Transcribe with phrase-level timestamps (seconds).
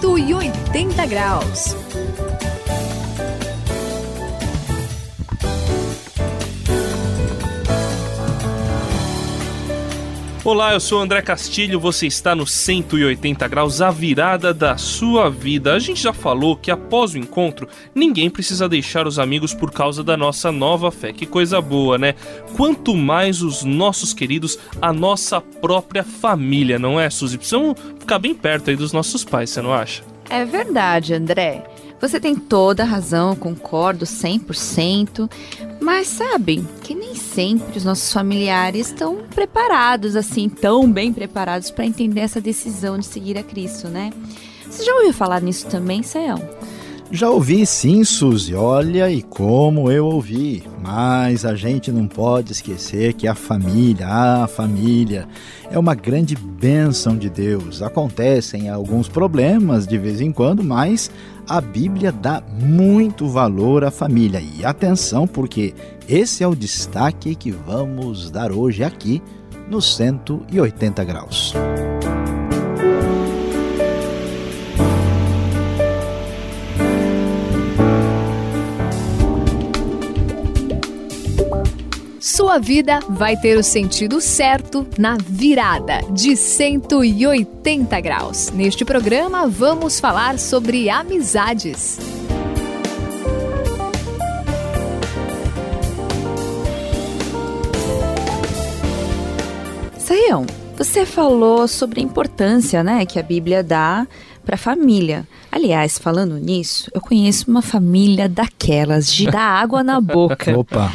[0.00, 1.76] 180 graus.
[10.42, 15.74] Olá, eu sou André Castilho, você está no 180 graus, a virada da sua vida.
[15.74, 20.02] A gente já falou que após o encontro, ninguém precisa deixar os amigos por causa
[20.02, 21.12] da nossa nova fé.
[21.12, 22.14] Que coisa boa, né?
[22.56, 27.36] Quanto mais os nossos queridos, a nossa própria família, não é, Suzy?
[27.36, 30.02] Precisamos ficar bem perto aí dos nossos pais, você não acha?
[30.30, 31.62] É verdade, André.
[32.00, 35.30] Você tem toda a razão, concordo 100%,
[35.80, 41.84] mas sabe que nem sempre os nossos familiares estão preparados, assim, tão bem preparados para
[41.84, 44.10] entender essa decisão de seguir a Cristo, né?
[44.66, 46.38] Você já ouviu falar nisso também, Sayão?
[47.12, 48.54] Já ouvi sim, Suzy.
[48.54, 50.62] Olha e como eu ouvi.
[50.80, 55.26] Mas a gente não pode esquecer que a família, a família,
[55.70, 57.82] é uma grande bênção de Deus.
[57.82, 61.10] Acontecem alguns problemas de vez em quando, mas
[61.48, 64.40] a Bíblia dá muito valor à família.
[64.40, 65.74] E atenção, porque
[66.08, 69.20] esse é o destaque que vamos dar hoje aqui
[69.68, 71.54] no 180 graus.
[82.32, 88.52] Sua vida vai ter o sentido certo na virada de 180 graus.
[88.52, 91.98] Neste programa, vamos falar sobre amizades.
[99.98, 100.46] Saião,
[100.78, 104.06] você falou sobre a importância né, que a Bíblia dá
[104.44, 105.26] para a família.
[105.50, 110.54] Aliás, falando nisso, eu conheço uma família daquelas de dar água na boca.
[110.56, 110.92] Opa!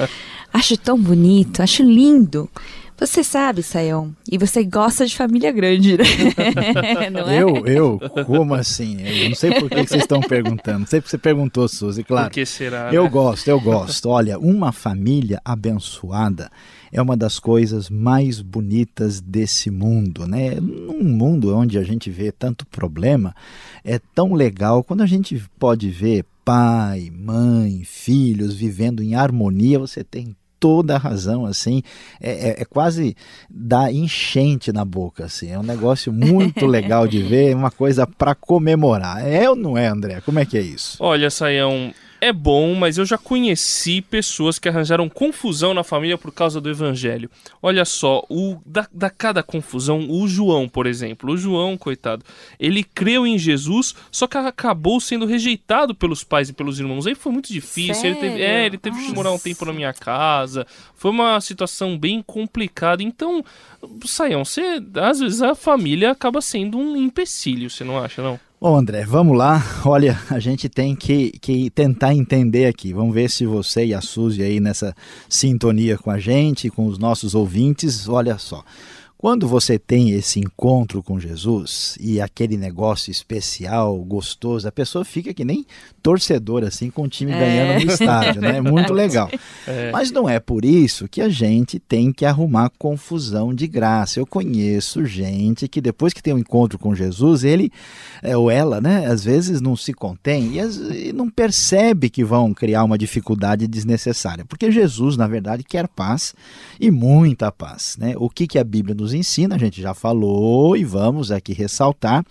[0.56, 2.50] Acho tão bonito, acho lindo.
[2.98, 6.06] Você sabe, Sayão, e você gosta de família grande, né?
[7.12, 7.42] não é?
[7.42, 8.00] Eu, eu?
[8.26, 9.02] Como assim?
[9.02, 10.80] Eu não sei por que vocês estão perguntando.
[10.80, 12.30] Não sei porque você perguntou, Suzy, claro.
[12.30, 12.90] Por que será?
[12.94, 13.10] Eu né?
[13.10, 14.08] gosto, eu gosto.
[14.08, 16.50] Olha, uma família abençoada
[16.90, 20.56] é uma das coisas mais bonitas desse mundo, né?
[20.62, 23.36] Num mundo onde a gente vê tanto problema,
[23.84, 30.02] é tão legal quando a gente pode ver pai, mãe, filhos vivendo em harmonia, você
[30.02, 30.34] tem
[30.66, 31.84] toda a razão, assim,
[32.20, 33.16] é, é, é, quase
[33.48, 38.34] dar enchente na boca, assim, é um negócio muito legal de ver, uma coisa para
[38.34, 39.24] comemorar.
[39.28, 40.22] É ou não é, André?
[40.22, 40.98] Como é que é isso?
[41.00, 41.94] Olha, Saião,
[42.26, 46.68] é bom, mas eu já conheci pessoas que arranjaram confusão na família por causa do
[46.68, 47.30] evangelho.
[47.62, 52.26] Olha só, o da, da cada confusão, o João, por exemplo, o João, coitado,
[52.60, 57.06] ele creu em Jesus, só que acabou sendo rejeitado pelos pais e pelos irmãos.
[57.06, 58.06] Aí foi muito difícil.
[58.10, 59.10] Ele teve, é, ele teve Nossa.
[59.10, 60.66] que morar um tempo na minha casa.
[60.96, 63.04] Foi uma situação bem complicada.
[63.04, 63.46] Então,
[64.04, 68.40] Saião, você, às vezes a família acaba sendo um empecilho, você não acha, não?
[68.68, 69.64] Bom, André, vamos lá.
[69.86, 72.94] Olha, a gente tem que, que tentar entender aqui.
[72.94, 74.96] Vamos ver se você e a Suzy aí nessa
[75.30, 78.10] sintonia com a gente, com os nossos ouvintes.
[78.10, 78.64] Olha só.
[79.26, 85.34] Quando você tem esse encontro com Jesus e aquele negócio especial, gostoso, a pessoa fica
[85.34, 85.66] que nem
[86.00, 87.40] torcedor, assim, com o time é.
[87.40, 88.62] ganhando no estádio, né?
[88.62, 89.28] Muito legal.
[89.66, 89.90] É.
[89.92, 94.20] Mas não é por isso que a gente tem que arrumar confusão de graça.
[94.20, 97.72] Eu conheço gente que depois que tem um encontro com Jesus, ele
[98.22, 102.24] é, ou ela, né, às vezes não se contém e, as, e não percebe que
[102.24, 104.46] vão criar uma dificuldade desnecessária.
[104.46, 106.36] Porque Jesus, na verdade, quer paz
[106.80, 108.14] e muita paz, né?
[108.18, 112.24] O que, que a Bíblia nos ensina, a gente já falou e vamos aqui ressaltar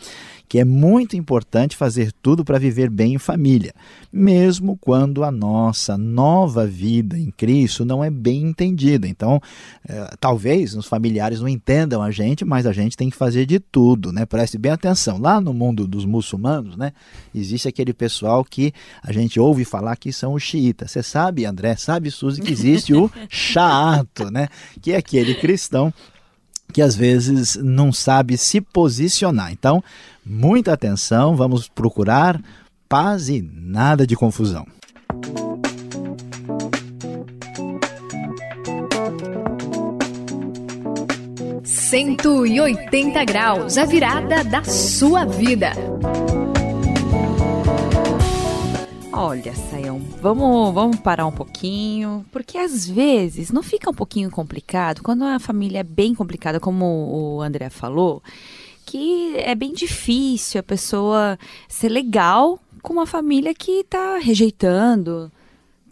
[0.48, 3.74] que é muito importante fazer tudo para viver bem em família,
[4.12, 9.08] mesmo quando a nossa nova vida em Cristo não é bem entendida.
[9.08, 9.40] Então,
[9.88, 13.58] é, talvez os familiares não entendam a gente, mas a gente tem que fazer de
[13.58, 14.26] tudo, né?
[14.26, 15.18] Preste bem atenção.
[15.18, 16.92] Lá no mundo dos muçulmanos, né,
[17.34, 20.90] existe aquele pessoal que a gente ouve falar que são os xiitas.
[20.92, 24.48] Você sabe, André, sabe, Suzy, que existe o chaato, né?
[24.80, 25.92] Que é aquele cristão
[26.72, 29.52] que às vezes não sabe se posicionar.
[29.52, 29.82] Então,
[30.24, 32.40] muita atenção, vamos procurar
[32.88, 34.66] paz e nada de confusão.
[41.62, 45.72] Cento e oitenta graus, a virada da sua vida.
[49.16, 55.04] Olha, Sayão, vamos, vamos parar um pouquinho, porque às vezes não fica um pouquinho complicado
[55.04, 58.20] quando a família é bem complicada, como o André falou,
[58.84, 61.38] que é bem difícil a pessoa
[61.68, 65.30] ser legal com uma família que está rejeitando,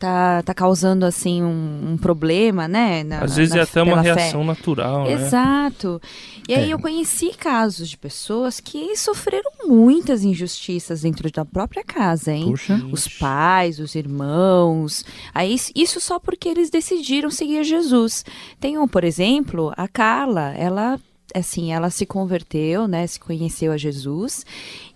[0.03, 3.05] tá, tá causando assim um, um problema, né?
[3.05, 4.47] Na, Às vezes na, é até uma reação fé.
[4.47, 5.13] natural, né?
[5.13, 6.03] Exato.
[6.49, 6.75] E aí é.
[6.75, 12.51] eu conheci casos de pessoas que sofreram muitas injustiças dentro da própria casa, hein?
[12.51, 12.85] Puxa.
[12.91, 15.05] Os pais, os irmãos.
[15.33, 18.25] Aí isso só porque eles decidiram seguir Jesus.
[18.59, 20.99] Tem um, por exemplo, a Carla, ela
[21.35, 24.45] assim, ela se converteu, né, se conheceu a Jesus,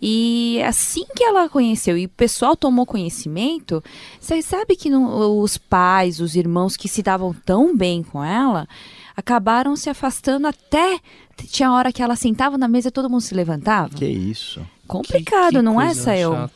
[0.00, 3.82] e assim que ela conheceu e o pessoal tomou conhecimento,
[4.20, 8.68] você sabe que no, os pais, os irmãos que se davam tão bem com ela,
[9.16, 11.00] acabaram se afastando até
[11.44, 13.90] tinha hora que ela sentava na mesa e todo mundo se levantava.
[13.90, 14.66] Que isso?
[14.86, 16.50] Complicado, que, que não é, Sael?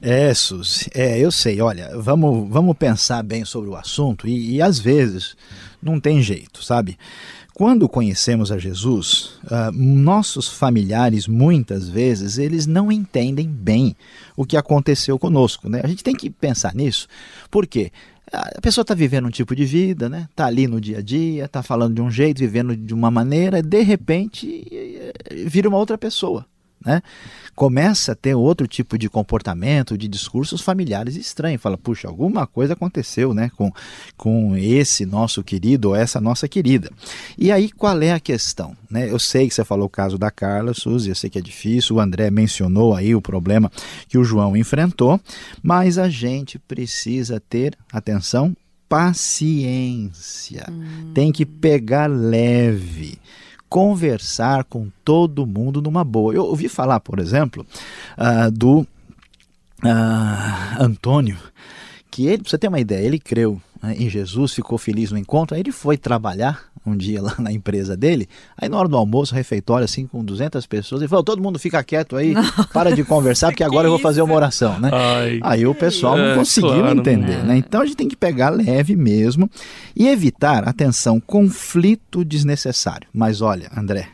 [0.00, 1.60] É, Suzy, é, eu sei.
[1.60, 5.36] Olha, vamos, vamos pensar bem sobre o assunto e, e às vezes
[5.82, 6.98] não tem jeito, sabe?
[7.56, 13.96] Quando conhecemos a Jesus, uh, nossos familiares muitas vezes eles não entendem bem
[14.36, 15.80] o que aconteceu conosco, né?
[15.82, 17.08] A gente tem que pensar nisso,
[17.50, 17.90] porque
[18.30, 20.28] a pessoa está vivendo um tipo de vida, né?
[20.30, 23.62] Está ali no dia a dia, está falando de um jeito, vivendo de uma maneira,
[23.62, 25.14] de repente
[25.46, 26.44] vira uma outra pessoa
[26.84, 27.02] né?
[27.54, 31.62] começa a ter outro tipo de comportamento, de discursos familiares estranhos.
[31.62, 33.72] Fala, puxa, alguma coisa aconteceu né, com,
[34.16, 36.90] com esse nosso querido ou essa nossa querida.
[37.38, 38.76] E aí, qual é a questão?
[38.90, 39.10] Né?
[39.10, 41.96] Eu sei que você falou o caso da Carla, Suzy, eu sei que é difícil,
[41.96, 43.72] o André mencionou aí o problema
[44.06, 45.18] que o João enfrentou,
[45.62, 48.54] mas a gente precisa ter, atenção,
[48.86, 50.66] paciência.
[50.70, 51.12] Hum.
[51.14, 53.18] Tem que pegar leve
[53.68, 56.34] conversar com todo mundo numa boa.
[56.34, 57.66] Eu ouvi falar, por exemplo,
[58.16, 58.86] uh, do uh,
[60.78, 61.38] Antônio,
[62.10, 65.54] que ele, pra você ter uma ideia, ele creu em Jesus, ficou feliz no encontro,
[65.54, 69.34] aí ele foi trabalhar um dia lá na empresa dele, aí na hora do almoço,
[69.34, 72.34] refeitório, assim, com 200 pessoas, ele falou, todo mundo fica quieto aí,
[72.72, 74.90] para de conversar, porque agora eu vou fazer uma oração, né?
[74.92, 77.56] Ai, aí o pessoal não é, conseguiu claro, entender, né?
[77.56, 79.50] Então a gente tem que pegar leve mesmo
[79.94, 83.08] e evitar, atenção, conflito desnecessário.
[83.12, 84.08] Mas olha, André,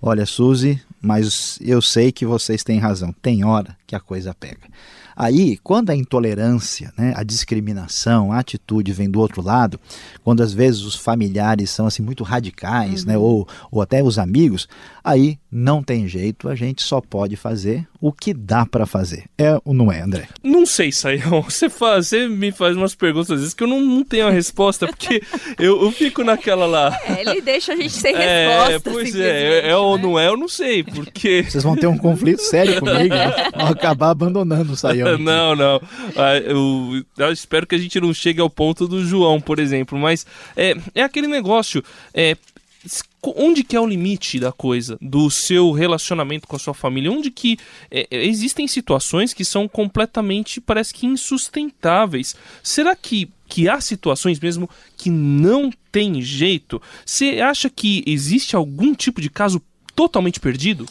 [0.00, 4.70] olha, Suzy, mas eu sei que vocês têm razão, tem hora que a coisa pega.
[5.16, 9.78] Aí, quando a intolerância, né, a discriminação, a atitude vem do outro lado,
[10.24, 13.22] quando às vezes os familiares são assim muito radicais, né, uhum.
[13.22, 14.68] né, ou, ou até os amigos,
[15.02, 19.26] aí não tem jeito, a gente só pode fazer o que dá para fazer.
[19.38, 20.26] É ou não é, André?
[20.42, 21.40] Não sei, Saião.
[21.48, 24.30] Você, faz, você me faz umas perguntas às vezes que eu não, não tenho a
[24.30, 25.22] resposta, porque
[25.56, 26.98] eu, eu fico naquela lá.
[27.04, 28.90] É, ele deixa a gente sem é, resposta.
[28.90, 30.02] Pois é, é, é ou né?
[30.02, 31.44] não é, eu não sei, porque.
[31.48, 33.50] Vocês vão ter um conflito sério comigo, né?
[33.54, 35.16] vão acabar abandonando o Saião.
[35.18, 35.80] Não, não.
[36.16, 39.96] Ah, eu, eu, espero que a gente não chegue ao ponto do João, por exemplo,
[39.96, 40.26] mas
[40.56, 41.84] é, é aquele negócio.
[42.12, 42.36] É,
[43.22, 47.10] onde que é o limite da coisa, do seu relacionamento com a sua família?
[47.10, 47.58] Onde que
[47.90, 52.34] é, é, existem situações que são completamente, parece que insustentáveis.
[52.62, 56.80] Será que que há situações mesmo que não tem jeito?
[57.04, 59.60] Você acha que existe algum tipo de caso
[59.94, 60.86] totalmente perdido?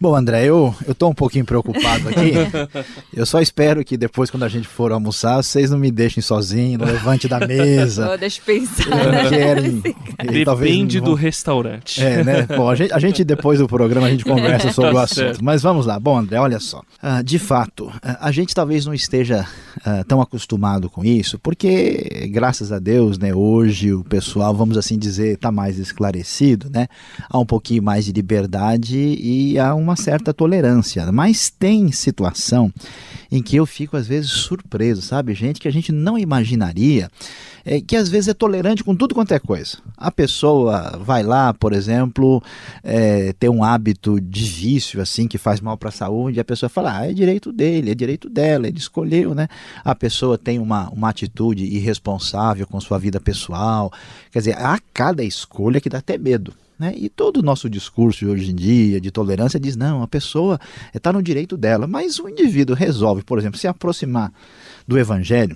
[0.00, 2.32] Bom, André, eu, eu tô um pouquinho preocupado aqui.
[3.12, 6.78] eu só espero que depois, quando a gente for almoçar, vocês não me deixem sozinho,
[6.78, 8.10] não levante da mesa.
[8.10, 8.88] Oh, deixa eu pensar.
[8.88, 9.28] Né?
[9.28, 9.82] Querem,
[10.32, 12.02] Depende do restaurante.
[12.02, 12.46] É, né?
[12.46, 15.16] Bom, a gente, a gente, depois do programa a gente conversa sobre tá o assunto.
[15.16, 15.44] Certo.
[15.44, 16.00] Mas vamos lá.
[16.00, 16.78] Bom, André, olha só.
[17.02, 19.46] Uh, de fato, uh, a gente talvez não esteja
[19.80, 24.98] uh, tão acostumado com isso, porque, graças a Deus, né, hoje o pessoal, vamos assim
[24.98, 26.88] dizer, está mais esclarecido, né?
[27.28, 32.72] Há um pouquinho mais de liberdade e há uma uma certa tolerância, mas tem situação
[33.30, 35.34] em que eu fico às vezes surpreso, sabe?
[35.34, 37.08] Gente que a gente não imaginaria,
[37.64, 39.78] é, que às vezes é tolerante com tudo quanto é coisa.
[39.96, 42.42] A pessoa vai lá, por exemplo,
[42.82, 46.44] é, ter um hábito de vício assim que faz mal para a saúde, e a
[46.44, 49.48] pessoa fala, ah, é direito dele, é direito dela, ele escolheu, né?
[49.84, 53.92] A pessoa tem uma, uma atitude irresponsável com sua vida pessoal.
[54.32, 56.52] Quer dizer, há cada escolha que dá até medo.
[56.80, 56.94] Né?
[56.96, 60.58] E todo o nosso discurso hoje em dia de tolerância diz: não, a pessoa
[60.94, 64.32] está no direito dela, mas o indivíduo resolve, por exemplo, se aproximar
[64.88, 65.54] do Evangelho,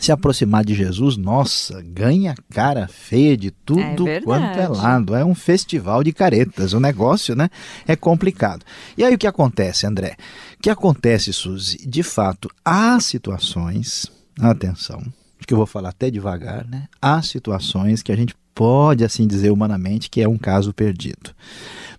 [0.00, 5.14] se aproximar de Jesus, nossa, ganha cara feia de tudo é quanto é lado.
[5.14, 6.72] É um festival de caretas.
[6.72, 7.50] O negócio, né,
[7.86, 8.64] é complicado.
[8.96, 10.16] E aí o que acontece, André?
[10.58, 11.86] O que acontece, Suzy?
[11.86, 15.02] De fato, há situações, atenção,
[15.46, 16.86] que eu vou falar até devagar, né?
[17.02, 21.34] Há situações que a gente pode assim dizer humanamente que é um caso perdido.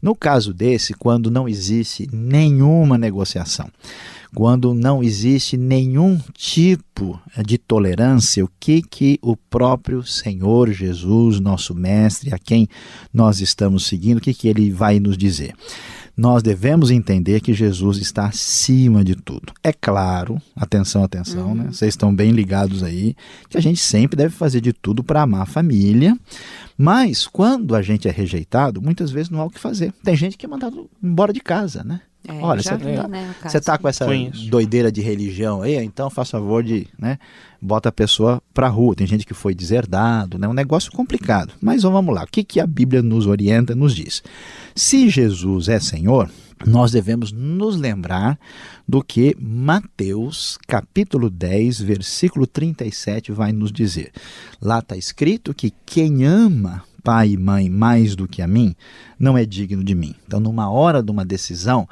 [0.01, 3.69] No caso desse, quando não existe nenhuma negociação,
[4.33, 11.75] quando não existe nenhum tipo de tolerância, o que que o próprio Senhor Jesus, nosso
[11.75, 12.67] mestre, a quem
[13.13, 15.53] nós estamos seguindo, o que que ele vai nos dizer?
[16.15, 19.53] Nós devemos entender que Jesus está acima de tudo.
[19.63, 21.55] É claro, atenção, atenção, uhum.
[21.55, 21.63] né?
[21.71, 23.15] Vocês estão bem ligados aí,
[23.49, 26.17] que a gente sempre deve fazer de tudo para amar a família,
[26.77, 29.93] mas quando a gente é rejeitado, muitas vezes não há o que fazer.
[30.03, 32.01] Tem gente que é mandado embora de casa, né?
[32.27, 34.05] É, Olha, você está né, tá com essa
[34.49, 37.17] doideira de religião aí, então faça favor de, né,
[37.59, 38.95] bota a pessoa para rua.
[38.95, 41.53] Tem gente que foi deserdado, né, um negócio complicado.
[41.59, 44.21] Mas vamos lá, o que, que a Bíblia nos orienta, nos diz?
[44.75, 46.29] Se Jesus é Senhor,
[46.65, 48.37] nós devemos nos lembrar
[48.87, 54.11] do que Mateus, capítulo 10, versículo 37 vai nos dizer.
[54.61, 58.75] Lá está escrito que quem ama pai e mãe mais do que a mim,
[59.19, 60.15] não é digno de mim.
[60.25, 61.87] Então, numa hora de uma decisão,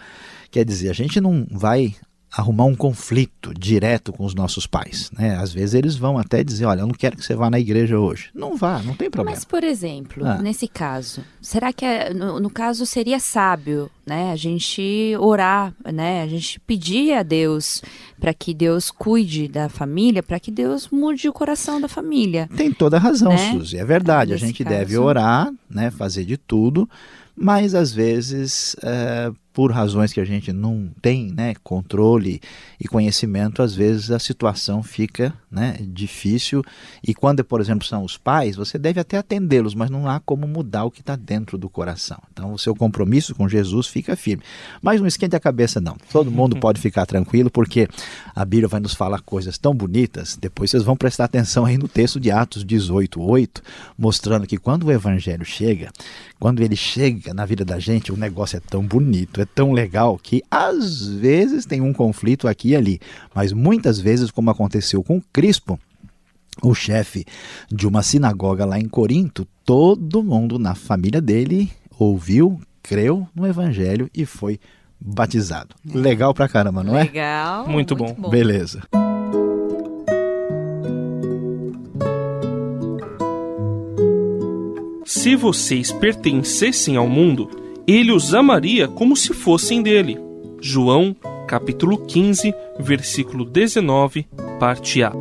[0.51, 1.95] quer dizer, a gente não vai
[2.39, 5.11] arrumar um conflito direto com os nossos pais.
[5.17, 5.35] Né?
[5.35, 7.99] Às vezes eles vão até dizer, olha, eu não quero que você vá na igreja
[7.99, 8.29] hoje.
[8.33, 9.35] Não vá, não tem problema.
[9.35, 10.41] Mas, por exemplo, ah.
[10.41, 16.23] nesse caso, será que é, no, no, caso seria sábio né, a gente orar, né,
[16.23, 17.81] a gente pedir a Deus
[18.19, 22.49] para que Deus cuide da família, para que Deus mude o coração da família?
[22.55, 23.51] Tem toda a razão, né?
[23.51, 24.31] Suzy, é verdade.
[24.31, 24.75] Nesse a gente caso...
[24.75, 26.89] deve orar, né, fazer de tudo,
[27.35, 28.75] mas às vezes...
[28.81, 32.39] É por razões que a gente não tem né, controle
[32.79, 36.63] e conhecimento, às vezes a situação fica né, difícil.
[37.05, 40.47] E quando, por exemplo, são os pais, você deve até atendê-los, mas não há como
[40.47, 42.21] mudar o que está dentro do coração.
[42.31, 44.43] Então, o seu compromisso com Jesus fica firme.
[44.81, 45.97] Mas não esquente a cabeça, não.
[46.09, 47.89] Todo mundo pode ficar tranquilo, porque
[48.33, 50.37] a Bíblia vai nos falar coisas tão bonitas.
[50.39, 53.61] Depois vocês vão prestar atenção aí no texto de Atos 18, 8,
[53.97, 55.91] mostrando que quando o Evangelho chega,
[56.39, 60.17] quando ele chega na vida da gente, o negócio é tão bonito, é tão legal
[60.17, 62.99] que às vezes tem um conflito aqui e ali,
[63.33, 65.79] mas muitas vezes, como aconteceu com Crispo,
[66.61, 67.25] o chefe
[67.71, 74.09] de uma sinagoga lá em Corinto, todo mundo na família dele ouviu, creu no evangelho
[74.13, 74.59] e foi
[74.99, 75.75] batizado.
[75.85, 77.03] Legal pra caramba, não é?
[77.03, 77.67] Legal.
[77.67, 78.13] Muito, muito bom.
[78.13, 78.29] bom.
[78.29, 78.83] Beleza.
[85.05, 87.49] Se vocês pertencessem ao mundo,
[87.89, 90.19] ele os amaria como se fossem dele.
[90.61, 91.15] João,
[91.47, 94.27] capítulo 15, versículo 19,
[94.59, 95.11] parte A.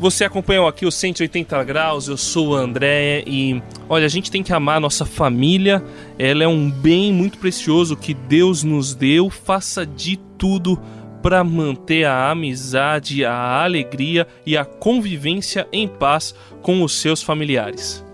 [0.00, 4.42] Você acompanhou aqui o 180 graus, eu sou o André e olha, a gente tem
[4.42, 5.84] que amar a nossa família,
[6.18, 10.80] ela é um bem muito precioso que Deus nos deu, faça de tudo
[11.22, 18.04] para manter a amizade, a alegria e a convivência em paz com os seus familiares.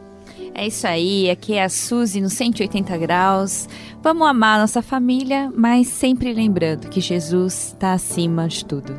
[0.54, 3.68] É isso aí, aqui é a Suzy no 180 graus.
[4.02, 8.98] Vamos amar nossa família, mas sempre lembrando que Jesus está acima de tudo.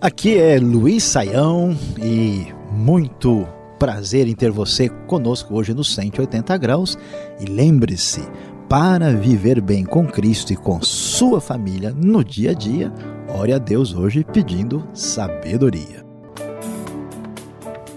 [0.00, 3.46] Aqui é Luiz Saião e muito
[3.78, 6.96] prazer em ter você conosco hoje no 180 graus.
[7.38, 8.22] E lembre-se,
[8.72, 12.90] para viver bem com Cristo e com sua família no dia a dia,
[13.28, 16.02] ore a Deus hoje pedindo sabedoria.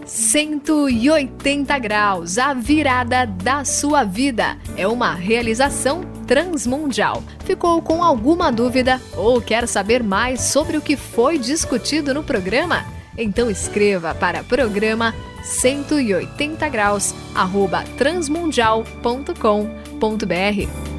[0.05, 4.58] 180 graus, a virada da sua vida.
[4.75, 7.24] É uma realização transmundial.
[7.46, 12.95] Ficou com alguma dúvida ou quer saber mais sobre o que foi discutido no programa?
[13.18, 20.95] Então escreva para programa 180 graus arroba transmundial.com.br